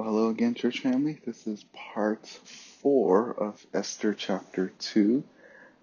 [0.00, 1.18] Well, hello again, church family.
[1.26, 2.26] This is part
[2.80, 5.24] four of Esther chapter two.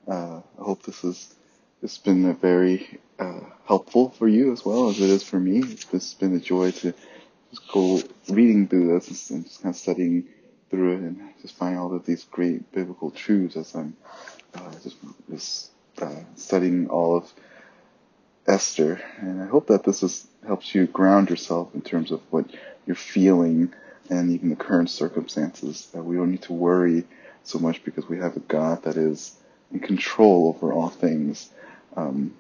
[0.07, 1.35] Uh, I hope this has
[1.83, 5.59] it's been very uh, helpful for you as well as it is for me.
[5.59, 6.95] It's just been a joy to
[7.51, 10.27] just go reading through this and just kind of studying
[10.71, 13.95] through it and just finding all of these great biblical truths as I'm
[14.55, 14.97] uh, just,
[15.29, 15.69] just
[16.01, 17.31] uh, studying all of
[18.47, 18.99] Esther.
[19.19, 22.47] And I hope that this is, helps you ground yourself in terms of what
[22.87, 23.75] you're feeling
[24.09, 25.87] and even the current circumstances.
[25.93, 27.05] That we don't need to worry
[27.43, 29.35] so much because we have a God that is
[29.71, 31.49] in control over all things.
[31.95, 32.33] Um,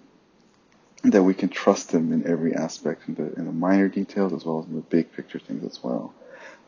[1.03, 4.43] that we can trust Him in every aspect, in the, in the minor details as
[4.43, 6.13] well as in the big picture things as well.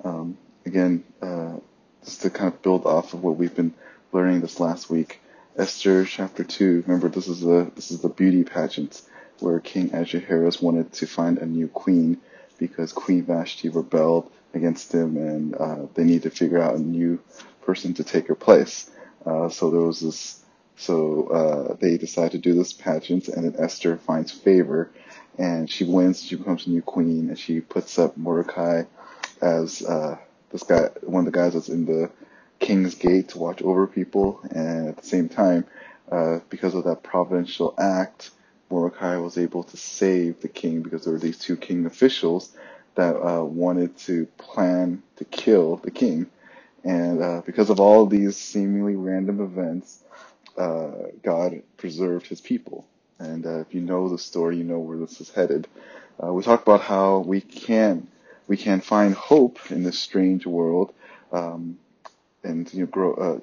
[0.04, 1.56] Um, again, uh,
[2.04, 3.74] just to kind of build off of what we've been
[4.12, 5.20] learning this last week,
[5.58, 6.84] Esther chapter two.
[6.88, 9.02] Remember, this is the this is the beauty pageant
[9.40, 12.18] where King Ahasuerus wanted to find a new queen
[12.60, 17.20] because Queen Vashti rebelled against him, and uh, they need to figure out a new
[17.62, 18.90] person to take her place.
[19.26, 20.44] Uh, so there was this.
[20.76, 24.90] So uh, they decide to do this pageant, and then Esther finds favor,
[25.38, 26.24] and she wins.
[26.24, 28.84] She becomes a new queen, and she puts up Mordecai
[29.42, 30.18] as uh,
[30.52, 32.10] this guy, one of the guys that's in the
[32.60, 35.66] king's gate to watch over people, and at the same time,
[36.12, 38.32] uh, because of that providential act,
[38.72, 42.52] Mordecai was able to save the king because there were these two king officials
[42.96, 46.28] that uh, wanted to plan to kill the king.
[46.84, 50.00] And uh, because of all of these seemingly random events,
[50.58, 50.92] uh,
[51.24, 52.86] God preserved his people.
[53.20, 55.68] And uh, if you know the story, you know where this is headed.
[56.24, 58.08] Uh, we talk about how we can
[58.48, 60.94] we can find hope in this strange world,
[61.32, 61.80] um,
[62.44, 63.40] and you know, grow uh,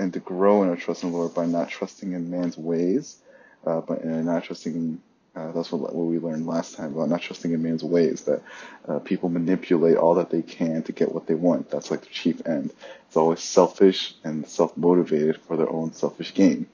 [0.00, 3.18] and to grow in our trust in the Lord by not trusting in man's ways,
[3.66, 5.00] uh, but and not trusting in
[5.36, 8.40] uh, that's what, what we learned last time about not trusting in man's ways, that
[8.86, 11.70] uh, people manipulate all that they can to get what they want.
[11.70, 12.72] That's like the chief end.
[13.08, 16.66] It's always selfish and self motivated for their own selfish gain.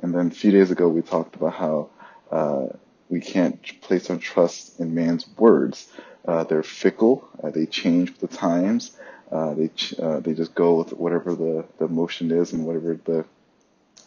[0.00, 1.88] And then a few days ago, we talked about how
[2.30, 2.66] uh,
[3.08, 5.88] we can't place our trust in man's words.
[6.26, 8.96] Uh, they're fickle, uh, they change with the times.
[9.30, 9.70] Uh, they
[10.00, 13.24] uh, they just go with whatever the, the motion is and whatever the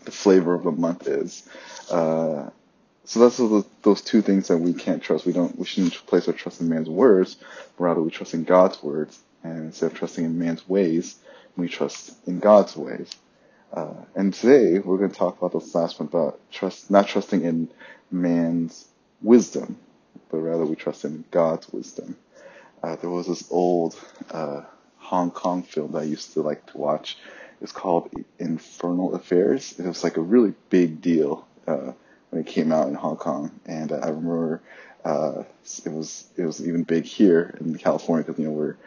[0.05, 1.47] the flavor of the month is.
[1.89, 2.49] Uh,
[3.05, 3.37] so that's
[3.81, 5.25] those, two things that we can't trust.
[5.25, 7.37] We don't we shouldn't place our trust in man's words,
[7.79, 9.19] rather we trust in God's words.
[9.43, 11.15] And instead of trusting in man's ways,
[11.57, 13.15] we trust in God's ways.
[13.73, 17.43] Uh, and today we're going to talk about this last one about trust, not trusting
[17.43, 17.69] in
[18.11, 18.85] man's
[19.21, 19.77] wisdom,
[20.29, 22.15] but rather we trust in God's wisdom.
[22.83, 23.99] Uh, there was this old
[24.31, 24.61] uh,
[24.97, 27.17] Hong Kong film that I used to like to watch.
[27.61, 28.09] It's called
[28.39, 29.79] Infernal Affairs.
[29.79, 31.93] It was like a really big deal uh,
[32.29, 34.61] when it came out in Hong Kong, and I remember
[35.03, 35.43] uh,
[35.85, 38.77] it was it was even big here in California because you know we're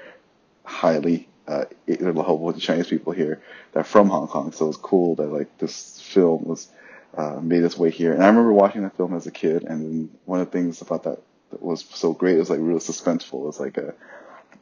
[0.64, 4.52] highly uh, there's a whole bunch of Chinese people here that are from Hong Kong,
[4.52, 6.68] so it was cool that like this film was
[7.16, 8.12] uh, made its way here.
[8.12, 11.04] And I remember watching that film as a kid, and one of the things about
[11.04, 13.48] that that was so great it was like really suspenseful.
[13.48, 13.94] It's like a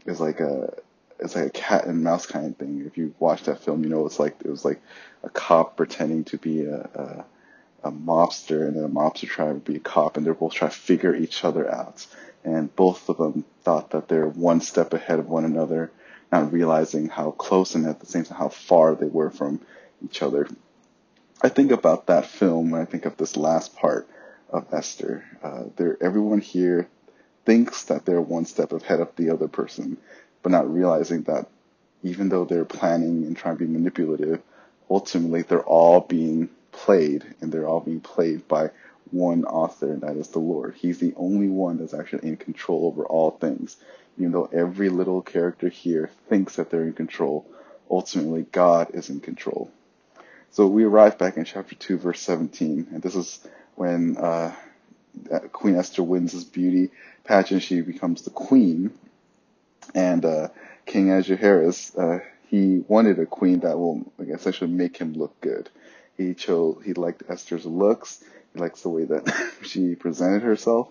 [0.06, 0.74] it's like a
[1.20, 2.84] it's like a cat and mouse kind of thing.
[2.86, 4.80] If you watch that film, you know it's like it was like
[5.22, 7.24] a cop pretending to be a, a
[7.82, 10.70] a mobster and then a mobster trying to be a cop, and they're both trying
[10.70, 12.06] to figure each other out.
[12.44, 15.90] And both of them thought that they're one step ahead of one another,
[16.32, 19.60] not realizing how close and at the same time how far they were from
[20.04, 20.48] each other.
[21.42, 24.08] I think about that film when I think of this last part
[24.50, 25.24] of Esther.
[25.42, 26.88] Uh, there, everyone here
[27.44, 29.96] thinks that they're one step ahead of the other person,
[30.42, 31.46] but not realizing that
[32.02, 34.40] even though they're planning and trying to be manipulative,
[34.88, 38.70] ultimately they're all being played, and they're all being played by
[39.10, 40.74] one author, and that is the Lord.
[40.76, 43.76] He's the only one that's actually in control over all things.
[44.18, 47.46] Even though every little character here thinks that they're in control,
[47.90, 49.70] ultimately God is in control.
[50.52, 53.40] So we arrive back in chapter 2, verse 17, and this is
[53.76, 54.54] when uh,
[55.52, 56.90] Queen Esther wins this beauty
[57.24, 57.62] pageant.
[57.62, 58.92] She becomes the queen,
[59.94, 60.48] and uh,
[60.86, 65.70] King Ahasuerus, uh, he wanted a queen that will like, essentially make him look good.
[66.16, 68.22] He chose, he liked Esther's looks.
[68.52, 70.88] He likes the way that she presented herself.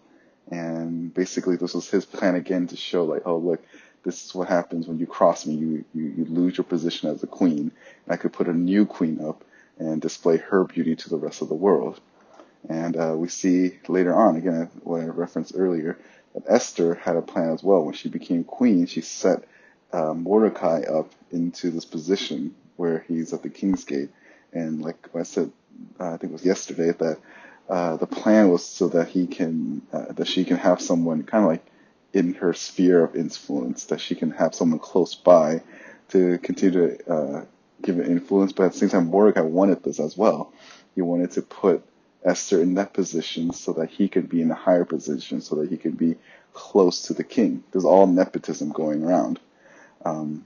[0.49, 3.61] And basically this was his plan again to show like, oh look,
[4.03, 5.55] this is what happens when you cross me.
[5.55, 7.71] You, you, you lose your position as a queen.
[8.05, 9.43] And I could put a new queen up
[9.77, 11.99] and display her beauty to the rest of the world.
[12.67, 15.97] And uh, we see later on, again, what I referenced earlier,
[16.33, 17.83] that Esther had a plan as well.
[17.83, 19.43] When she became queen, she set
[19.91, 24.09] uh, Mordecai up into this position where he's at the king's gate.
[24.53, 25.51] And like I said,
[25.99, 27.17] uh, I think it was yesterday that
[27.69, 31.43] uh, the plan was so that he can, uh, that she can have someone kind
[31.43, 31.65] of like
[32.13, 35.61] in her sphere of influence, that she can have someone close by
[36.09, 37.45] to continue to uh,
[37.81, 38.51] give influence.
[38.51, 40.51] But at the same time, Mordecai wanted this as well.
[40.95, 41.85] He wanted to put
[42.23, 45.69] Esther in that position so that he could be in a higher position, so that
[45.69, 46.15] he could be
[46.53, 47.63] close to the king.
[47.71, 49.39] There's all nepotism going around.
[50.03, 50.45] Um,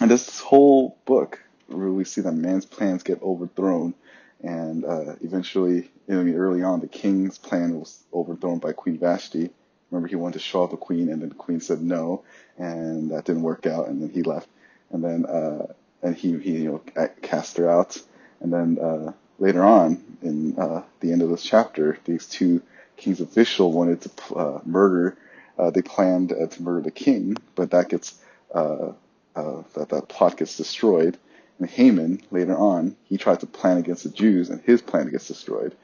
[0.00, 3.94] and this whole book, where we see that man's plans get overthrown.
[4.42, 9.50] And uh, eventually, I mean, early on, the king's plan was overthrown by Queen Vashti.
[9.90, 12.24] Remember, he wanted to show off the queen, and then the queen said no,
[12.56, 14.48] and that didn't work out, and then he left.
[14.90, 15.66] And then, uh,
[16.02, 18.00] and he, he you know, cast her out.
[18.40, 22.62] And then uh, later on, in uh, the end of this chapter, these two
[22.96, 25.16] king's official wanted to uh, murder.
[25.58, 28.14] Uh, they planned uh, to murder the king, but that gets
[28.54, 28.92] uh,
[29.34, 31.18] uh, that that plot gets destroyed.
[31.58, 35.28] And Haman later on, he tried to plan against the Jews, and his plan gets
[35.28, 35.76] destroyed.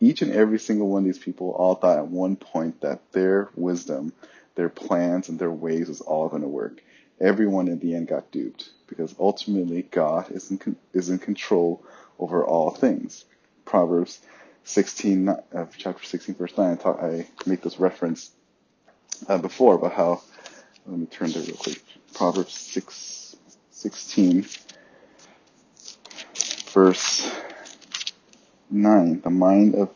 [0.00, 3.48] Each and every single one of these people all thought at one point that their
[3.54, 4.12] wisdom,
[4.56, 6.82] their plans, and their ways was all going to work.
[7.20, 11.84] Everyone in the end got duped because ultimately God is in, is in control
[12.18, 13.24] over all things.
[13.64, 14.20] Proverbs
[14.64, 18.30] 16, uh, chapter 16, verse 9, I, talk, I make this reference
[19.28, 20.22] uh, before about how,
[20.86, 21.82] let me turn there real quick.
[22.14, 23.36] Proverbs 6,
[23.70, 24.46] 16,
[26.72, 27.30] verse
[28.70, 29.20] 9.
[29.20, 29.90] The mind of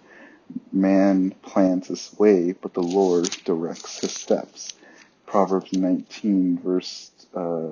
[0.72, 4.74] man plans his way, but the Lord directs his steps.
[5.26, 7.68] Proverbs 19, verse uh,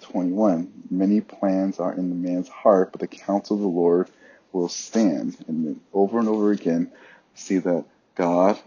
[0.00, 0.72] 21.
[0.90, 4.08] Many plans are in the man's heart, but the counsel of the Lord
[4.52, 5.36] will stand.
[5.46, 6.90] And then over and over again,
[7.34, 7.84] see that
[8.14, 8.58] God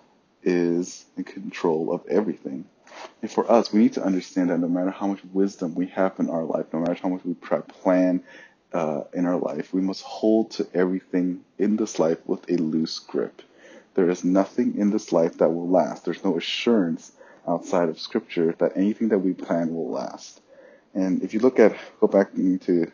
[0.44, 2.66] is in control of everything.
[3.22, 6.20] And for us, we need to understand that no matter how much wisdom we have
[6.20, 8.24] in our life, no matter how much we try plan
[8.74, 13.00] uh, in our life, we must hold to everything in this life with a loose
[13.00, 13.42] grip.
[13.96, 16.06] There is nothing in this life that will last.
[16.06, 17.12] There's no assurance
[17.48, 20.42] outside of Scripture that anything that we plan will last.
[20.94, 22.92] And if you look at, go back into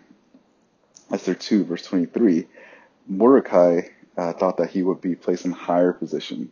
[1.11, 2.47] Esther 2, verse 23,
[3.07, 3.81] Mordecai
[4.17, 6.51] uh, thought that he would be placed in higher position.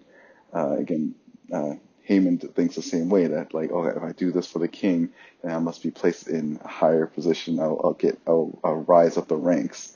[0.54, 1.16] Uh, again,
[1.52, 4.68] uh, Haman thinks the same way that like, oh, if I do this for the
[4.68, 5.10] king,
[5.42, 7.60] then I must be placed in a higher position.
[7.60, 9.94] I'll, I'll get, I'll, I'll, rise up the ranks.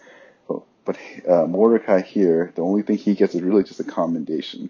[0.48, 0.98] But, but
[1.28, 4.69] uh, Mordecai here, the only thing he gets is really just a commendation.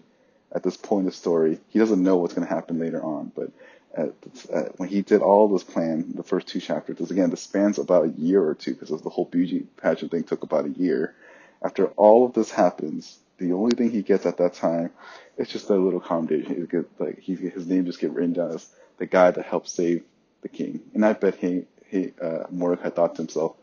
[0.55, 3.31] At this point in the story, he doesn't know what's going to happen later on.
[3.35, 3.51] But
[3.93, 4.13] at,
[4.51, 7.77] at, when he did all this plan, the first two chapters, because again, this spans
[7.77, 11.13] about a year or two, because the whole beauty pageant thing took about a year.
[11.61, 14.91] After all of this happens, the only thing he gets at that time
[15.37, 16.55] is just a little commendation.
[16.55, 19.67] He gets, like he, his name just get written down as the guy that helped
[19.67, 20.03] save
[20.41, 20.79] the king.
[20.93, 23.55] And I bet he, he uh, Mordecai thought to himself,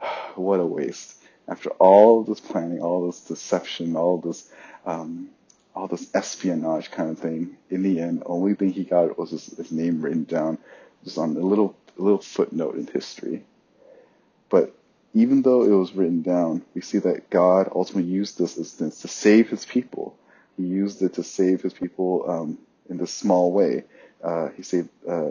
[0.36, 1.16] what a waste.
[1.48, 4.48] After all this planning, all this deception, all this,
[4.84, 5.30] um,
[5.78, 9.46] all this espionage kind of thing, in the end, only thing he got was his,
[9.56, 10.58] his name written down
[11.04, 13.44] just on a little, a little footnote in history.
[14.50, 14.74] But
[15.14, 19.08] even though it was written down, we see that God ultimately used this instance to
[19.08, 20.16] save his people.
[20.56, 22.58] He used it to save his people um,
[22.90, 23.84] in this small way.
[24.22, 25.30] Uh, he saved, uh,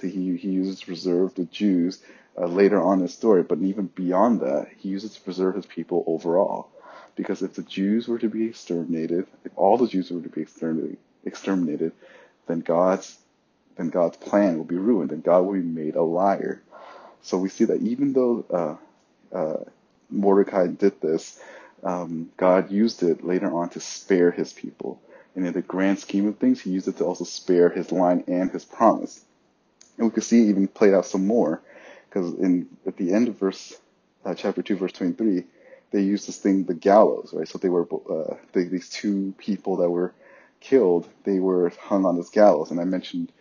[0.00, 2.00] he, he used it to preserve the Jews
[2.38, 5.66] uh, later on in the story, but even beyond that, he uses to preserve his
[5.66, 6.68] people overall.
[7.20, 10.46] Because if the Jews were to be exterminated, if all the Jews were to be
[11.26, 11.92] exterminated,
[12.46, 13.18] then God's
[13.76, 16.62] then God's plan will be ruined, and God will be made a liar.
[17.20, 19.64] So we see that even though uh, uh,
[20.08, 21.38] Mordecai did this,
[21.82, 24.98] um, God used it later on to spare his people.
[25.34, 28.24] And in the grand scheme of things, he used it to also spare his line
[28.28, 29.22] and his promise.
[29.98, 31.60] And we could see it even played out some more,
[32.08, 33.76] because in at the end of verse
[34.24, 35.44] uh, chapter two, verse twenty-three,
[35.90, 37.48] they used this thing, the gallows, right?
[37.48, 40.12] So they were uh, they, these two people that were
[40.60, 42.70] killed, they were hung on this gallows.
[42.70, 43.32] And I mentioned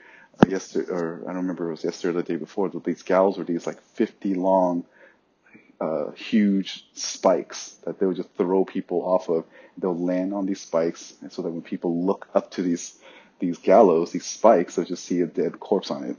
[0.42, 3.04] uh, yesterday, or I don't remember it was yesterday or the day before, that these
[3.04, 4.86] gallows were these like fifty long
[5.80, 9.46] uh, huge spikes that they would just throw people off of.
[9.78, 12.98] They'll land on these spikes, and so that when people look up to these
[13.40, 16.18] these gallows, these spikes, they'll just see a dead corpse on it.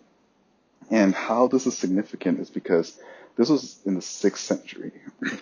[0.91, 2.99] And how this is significant is because
[3.37, 4.93] this was in the sixth century.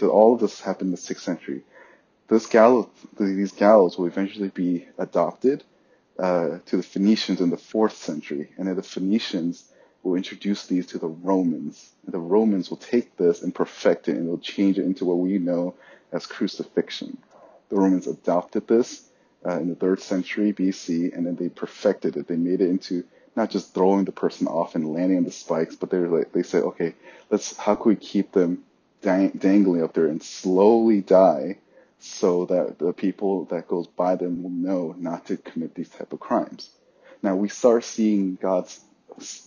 [0.03, 1.63] all of this happened in the sixth century.
[2.29, 2.87] This gallows,
[3.19, 5.65] these gallows will eventually be adopted
[6.19, 9.65] uh, to the Phoenicians in the fourth century, and then the Phoenicians
[10.03, 11.91] will introduce these to the Romans.
[12.05, 15.19] And the Romans will take this and perfect it and they'll change it into what
[15.19, 15.75] we know
[16.13, 17.19] as crucifixion.
[17.69, 19.09] The Romans adopted this
[19.45, 22.29] uh, in the third century BC and then they perfected it.
[22.29, 23.05] They made it into
[23.37, 26.43] not just throwing the person off and landing on the spikes, but they like, they
[26.43, 26.95] said, okay,
[27.31, 28.65] let's, how can we keep them
[29.03, 31.59] dang, dangling up there and slowly die
[32.01, 36.13] so that the people that goes by them will know not to commit these type
[36.13, 36.71] of crimes.
[37.23, 38.81] Now we start seeing God's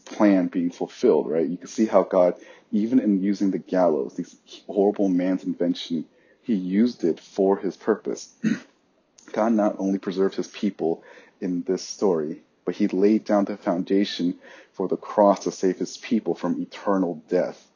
[0.06, 1.48] plan being fulfilled, right?
[1.48, 2.36] You can see how God,
[2.72, 4.36] even in using the gallows, these
[4.68, 6.06] horrible man's invention,
[6.44, 8.34] he used it for his purpose.
[9.32, 11.04] God not only preserved his people
[11.40, 14.34] in this story, but he laid down the foundation
[14.72, 17.68] for the cross to save his people from eternal death.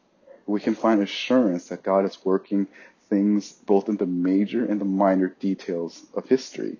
[0.45, 2.65] We can find assurance that God is working
[3.09, 6.77] things both in the major and the minor details of history.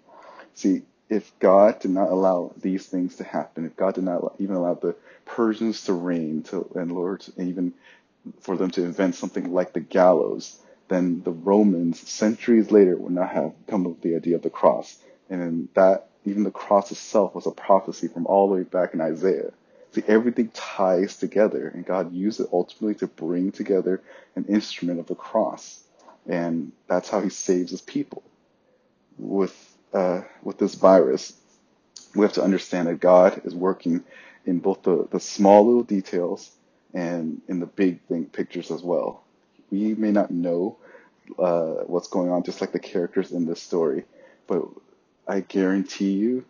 [0.53, 4.55] See, if God did not allow these things to happen, if God did not even
[4.55, 4.95] allow the
[5.25, 7.73] Persians to reign, to, and Lord, even
[8.39, 10.57] for them to invent something like the gallows,
[10.87, 14.49] then the Romans, centuries later, would not have come up with the idea of the
[14.49, 14.97] cross.
[15.29, 19.01] And that, even the cross itself was a prophecy from all the way back in
[19.01, 19.51] Isaiah.
[19.93, 24.01] See, everything ties together, and God used it ultimately to bring together
[24.35, 25.81] an instrument of the cross.
[26.27, 28.23] And that's how he saves his people.
[29.17, 29.55] With,
[29.93, 31.33] uh, with this virus,
[32.15, 34.03] we have to understand that God is working
[34.45, 36.51] in both the, the small little details
[36.93, 39.23] and in the big thing, pictures as well.
[39.71, 40.77] We may not know
[41.39, 44.05] uh, what's going on, just like the characters in this story,
[44.47, 44.63] but
[45.27, 46.45] I guarantee you,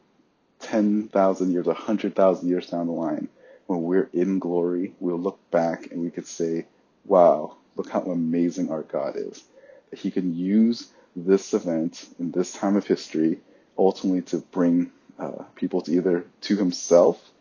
[0.59, 3.29] 10,000 years, 100,000 years down the line,
[3.67, 6.65] when we're in glory, we'll look back and we could say,
[7.05, 9.43] wow, look how amazing our God is.
[9.89, 13.39] That He can use this event in this time of history
[13.77, 17.31] ultimately to bring uh, people to either to Himself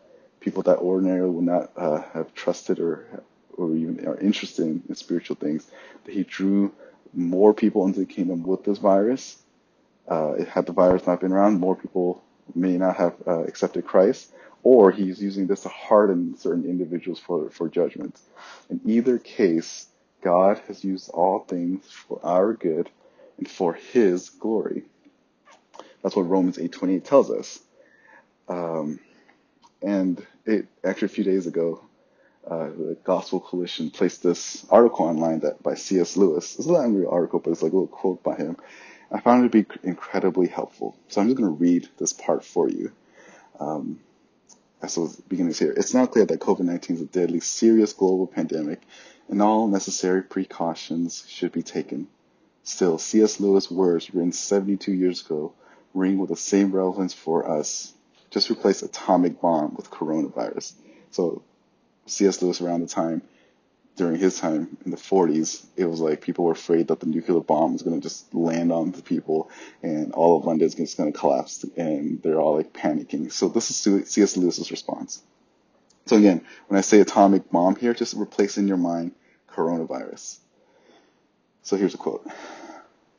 [0.45, 3.23] people that ordinarily would not uh, have trusted or
[3.57, 5.65] or even are interested in, in, spiritual things,
[6.03, 6.73] that he drew
[7.13, 9.37] more people into the kingdom with this virus.
[10.07, 14.31] Uh, had the virus not been around, more people may not have uh, accepted Christ,
[14.63, 18.19] or he's using this to harden certain individuals for, for judgment.
[18.69, 19.87] In either case,
[20.21, 22.89] God has used all things for our good
[23.37, 24.83] and for his glory.
[26.01, 27.59] That's what Romans 8.28 tells us.
[28.47, 28.99] Um,
[29.81, 31.81] and it actually a few days ago,
[32.47, 36.15] uh, the Gospel Coalition placed this article online that by C.S.
[36.15, 36.57] Lewis.
[36.57, 38.57] It's not a real article, but it's like a little quote by him.
[39.11, 40.97] I found it to be incredibly helpful.
[41.07, 42.91] So I'm just going to read this part for you.
[43.59, 43.99] Um,
[44.87, 45.71] so beginnings here.
[45.71, 48.81] It's now clear that COVID-19 is a deadly, serious global pandemic,
[49.29, 52.07] and all necessary precautions should be taken.
[52.63, 53.39] Still, C.S.
[53.39, 55.53] Lewis' words written 72 years ago
[55.93, 57.93] ring with the same relevance for us
[58.29, 60.73] just replace atomic bomb with coronavirus.
[61.11, 61.41] So
[62.05, 62.41] C.S.
[62.41, 63.21] Lewis around the time,
[63.95, 67.39] during his time in the 40s, it was like people were afraid that the nuclear
[67.39, 69.49] bomb was going to just land on the people
[69.81, 73.31] and all of London is going to collapse and they're all like panicking.
[73.31, 74.37] So this is C.S.
[74.37, 75.23] Lewis's response.
[76.05, 79.13] So again, when I say atomic bomb here, just replace in your mind
[79.49, 80.39] coronavirus.
[81.63, 82.27] So here's a quote.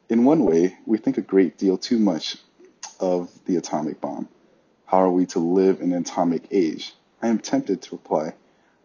[0.09, 2.37] In one way, we think a great deal too much
[3.01, 4.29] of the atomic bomb.
[4.85, 6.95] How are we to live in an atomic age?
[7.21, 8.35] I am tempted to reply,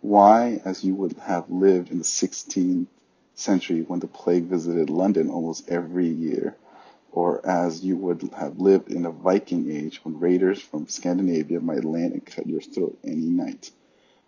[0.01, 2.87] why, as you would have lived in the 16th
[3.35, 6.55] century when the plague visited London almost every year,
[7.11, 11.83] or as you would have lived in the Viking age when raiders from Scandinavia might
[11.83, 13.71] land and cut your throat any night.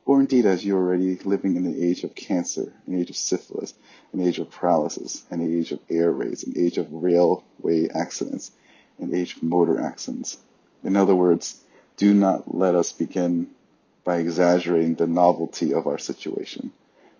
[0.05, 3.15] Or indeed as you are already living in the age of cancer, an age of
[3.15, 3.73] syphilis,
[4.11, 8.51] an age of paralysis, an age of air raids, an age of railway accidents,
[8.99, 10.37] an age of motor accidents.
[10.83, 11.61] In other words,
[11.95, 13.47] do not let us begin
[14.03, 16.71] by exaggerating the novelty of our situation.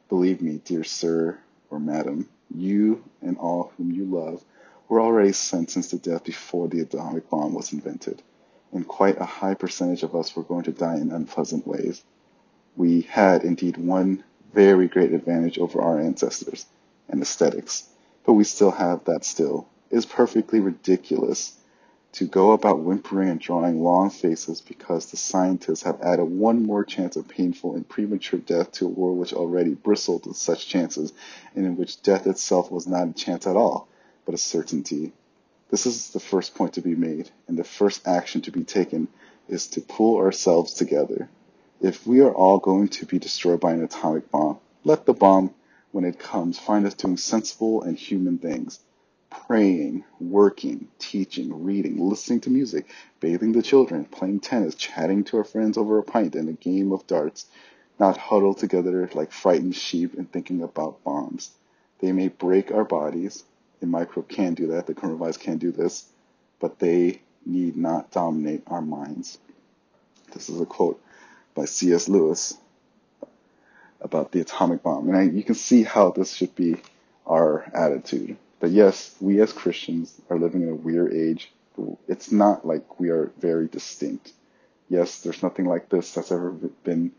[0.10, 4.44] Believe me, dear sir or madam, you and all whom you love
[4.90, 8.22] were already sentenced to death before the atomic bomb was invented,
[8.72, 12.04] and quite a high percentage of us were going to die in unpleasant ways.
[12.76, 14.24] We had indeed one
[14.54, 16.66] very great advantage over our ancestors,
[17.12, 17.88] anesthetics,
[18.26, 19.68] but we still have that still.
[19.90, 21.58] It is perfectly ridiculous
[22.14, 26.86] to go about whimpering and drawing long faces because the scientists have added one more
[26.86, 31.12] chance of painful and premature death to a world which already bristled with such chances,
[31.56, 33.88] and in which death itself was not a chance at all,
[34.26, 35.12] but a certainty.
[35.72, 39.08] This is the first point to be made, and the first action to be taken
[39.48, 41.30] is to pull ourselves together.
[41.82, 45.52] If we are all going to be destroyed by an atomic bomb, let the bomb,
[45.92, 48.82] when it comes, find us doing sensible and human things
[49.48, 55.44] praying, working, teaching, reading, listening to music, bathing the children, playing tennis, chatting to our
[55.44, 57.48] friends over a pint and a game of darts,
[58.00, 61.52] not huddled together like frightened sheep and thinking about bombs.
[62.00, 63.44] They may break our bodies.
[63.80, 64.88] The microbe can do that.
[64.88, 66.06] The coronavirus can do this,
[66.60, 69.38] but they need not dominate our minds.
[70.34, 71.02] This is a quote
[71.56, 72.08] by C.S.
[72.08, 72.58] Lewis
[74.00, 75.08] about the atomic bomb.
[75.10, 76.78] And I, you can see how this should be
[77.26, 81.52] our attitude that yes, we as Christians are living in a weird age.
[82.08, 84.32] It's not like we are very distinct.
[84.88, 86.52] Yes, there's nothing like this that's ever
[86.86, 87.12] been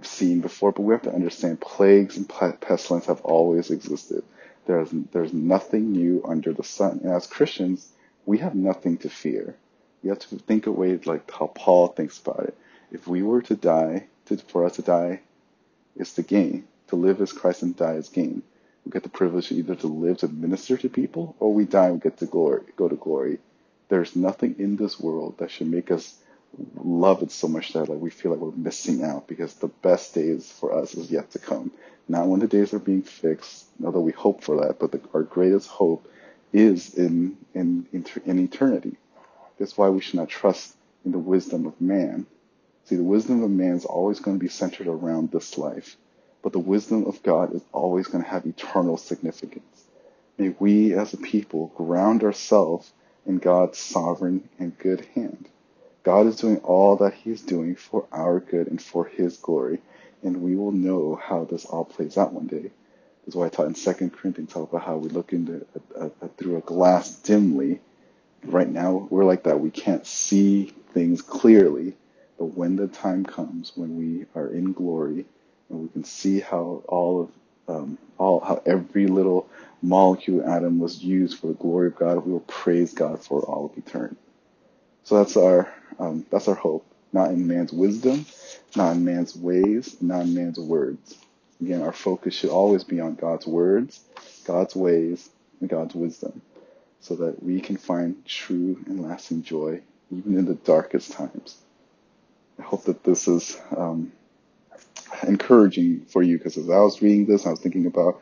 [0.00, 4.24] seen before, but we have to understand plagues and pestilence have always existed.
[4.64, 7.00] There's, there's nothing new under the sun.
[7.04, 7.86] And as Christians,
[8.24, 9.54] we have nothing to fear.
[10.02, 12.56] We have to think of ways like how Paul thinks about it.
[12.90, 15.20] If we were to die, to, for us to die
[15.94, 16.66] is the gain.
[16.86, 18.42] To live is Christ and die is gain.
[18.88, 22.00] We get the privilege either to live to minister to people, or we die and
[22.00, 23.38] get to glory, go to glory.
[23.90, 26.14] There's nothing in this world that should make us
[26.74, 30.14] love it so much that like we feel like we're missing out because the best
[30.14, 31.70] days for us is yet to come.
[32.08, 35.22] Not when the days are being fixed, although we hope for that, but the, our
[35.22, 36.10] greatest hope
[36.54, 38.96] is in, in, in, in eternity.
[39.58, 42.24] That's why we should not trust in the wisdom of man.
[42.86, 45.98] See, the wisdom of man is always going to be centered around this life,
[46.42, 49.84] but the wisdom of God is always going to have eternal significance.
[50.38, 52.92] May we as a people ground ourselves
[53.26, 55.48] in God's sovereign and good hand.
[56.04, 59.80] God is doing all that He is doing for our good and for His glory,
[60.22, 62.70] and we will know how this all plays out one day.
[63.26, 65.66] That's why I taught in Second Corinthians talk about how we look into
[65.96, 67.80] a, a, a, through a glass dimly.
[68.44, 69.60] Right now, we're like that.
[69.60, 71.94] We can't see things clearly,
[72.38, 75.26] but when the time comes, when we are in glory,
[75.70, 77.30] and we can see how all of
[77.76, 79.48] um, all how every little
[79.82, 83.66] molecule atom was used for the glory of God, we will praise God for all
[83.66, 84.16] of eternity.
[85.04, 88.26] So that's our um, that's our hope, not in man's wisdom,
[88.76, 91.16] not in man's ways, not in man's words.
[91.60, 94.00] Again, our focus should always be on God's words,
[94.44, 95.28] God's ways,
[95.60, 96.40] and God's wisdom,
[97.00, 101.58] so that we can find true and lasting joy even in the darkest times.
[102.58, 104.12] I hope that this is um,
[105.24, 108.20] encouraging for you because as I was reading this, I was thinking about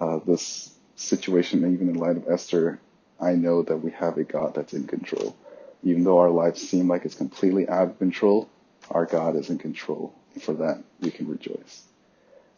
[0.00, 2.80] uh, this situation, and even in light of Esther.
[3.20, 5.36] I know that we have a God that's in control.
[5.82, 8.48] Even though our lives seem like it's completely out of control,
[8.90, 10.14] our God is in control.
[10.34, 11.84] And for that, we can rejoice.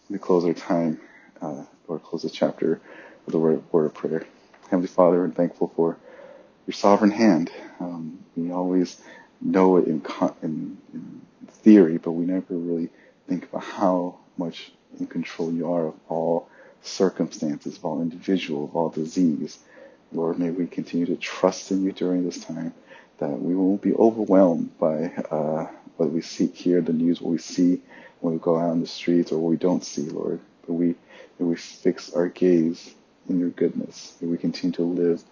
[0.09, 1.01] Me close our time,
[1.41, 2.81] uh, or close the chapter
[3.27, 4.27] with a word, word of prayer.
[4.65, 5.97] Heavenly Father, I'm thankful for
[6.67, 7.51] your sovereign hand.
[7.81, 9.01] Um, we always
[9.41, 10.03] know it in,
[10.43, 12.91] in, in theory, but we never really
[13.31, 16.49] think about how much in control you are of all
[16.83, 19.61] circumstances, of all individual, of all disease.
[20.13, 22.75] Lord, may we continue to trust in you during this time
[23.19, 27.39] that we won't be overwhelmed by uh, what we see, here, the news, what we
[27.39, 27.81] see
[28.19, 30.41] when we go out in the streets, or what we don't see, Lord.
[30.67, 30.89] But we,
[31.39, 32.95] may we fix our gaze
[33.29, 34.17] in your goodness.
[34.21, 35.23] May we continue to live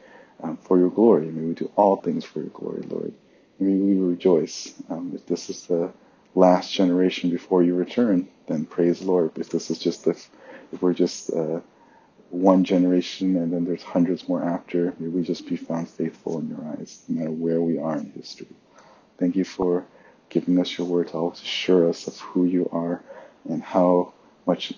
[0.40, 1.26] um, for your glory.
[1.26, 3.12] May we do all things for your glory, Lord.
[3.58, 4.72] May we rejoice.
[4.88, 5.90] Um, if this is the
[6.34, 9.32] last generation before you return, then praise the Lord.
[9.36, 10.10] If this is just the,
[10.72, 11.60] if we're just uh,
[12.30, 14.94] one generation and then there's hundreds more after.
[14.98, 18.12] May we just be found faithful in your eyes, no matter where we are in
[18.12, 18.48] history.
[19.18, 19.86] Thank you for
[20.28, 23.02] giving us your word to always assure us of who you are
[23.48, 24.12] and how
[24.46, 24.74] much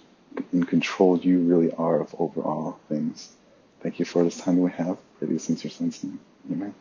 [0.53, 3.33] in control you really are of over all things.
[3.81, 4.99] Thank you for this time we have.
[5.19, 6.21] Pray these things your son's name.
[6.51, 6.75] Amen.